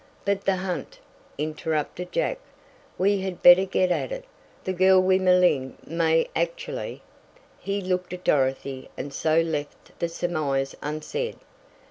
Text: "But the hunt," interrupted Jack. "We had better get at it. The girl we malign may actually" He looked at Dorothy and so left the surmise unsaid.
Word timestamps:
"But 0.25 0.45
the 0.45 0.55
hunt," 0.55 0.97
interrupted 1.37 2.11
Jack. 2.11 2.39
"We 2.97 3.21
had 3.21 3.43
better 3.43 3.65
get 3.65 3.91
at 3.91 4.11
it. 4.11 4.25
The 4.63 4.73
girl 4.73 4.99
we 4.99 5.19
malign 5.19 5.77
may 5.85 6.27
actually" 6.35 7.03
He 7.59 7.81
looked 7.81 8.11
at 8.11 8.23
Dorothy 8.23 8.89
and 8.97 9.13
so 9.13 9.39
left 9.41 9.99
the 9.99 10.09
surmise 10.09 10.75
unsaid. 10.81 11.37